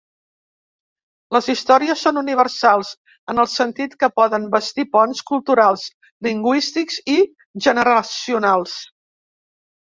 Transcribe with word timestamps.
Les 1.35 1.49
històries 1.53 2.05
són 2.07 2.19
universals, 2.21 2.93
en 3.33 3.43
el 3.43 3.49
sentit 3.57 3.95
que 4.05 4.11
poden 4.21 4.49
bastir 4.57 4.87
ponts 4.97 5.23
culturals, 5.29 5.87
lingüístics 6.31 7.01
i 7.17 7.21
generacionals. 7.69 8.77